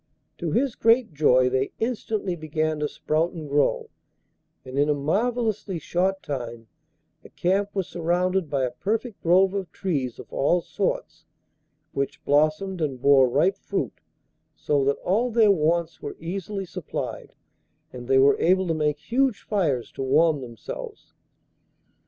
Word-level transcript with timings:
To 0.39 0.49
his 0.49 0.73
great 0.73 1.13
joy 1.13 1.47
they 1.47 1.73
instantly 1.79 2.35
began 2.35 2.79
to 2.79 2.87
sprout 2.87 3.33
and 3.33 3.47
grow, 3.47 3.91
and 4.65 4.79
in 4.79 4.89
a 4.89 4.95
marvellously 4.95 5.77
short 5.77 6.23
time 6.23 6.65
the 7.21 7.29
camp 7.29 7.75
was 7.75 7.87
surrounded 7.87 8.49
by 8.49 8.63
a 8.63 8.71
perfect 8.71 9.21
grove 9.21 9.53
of 9.53 9.71
trees 9.71 10.17
of 10.17 10.33
all 10.33 10.59
sorts, 10.63 11.25
which 11.91 12.25
blossomed 12.25 12.81
and 12.81 12.99
bore 12.99 13.29
ripe 13.29 13.59
fruit, 13.59 14.01
so 14.55 14.83
that 14.85 14.97
all 15.03 15.29
their 15.29 15.51
wants 15.51 16.01
were 16.01 16.17
easily 16.19 16.65
supplied, 16.65 17.35
and 17.93 18.07
they 18.07 18.17
were 18.17 18.39
able 18.39 18.65
to 18.65 18.73
make 18.73 18.97
huge 18.97 19.43
fires 19.43 19.91
to 19.91 20.01
warm 20.01 20.41
themselves. 20.41 21.13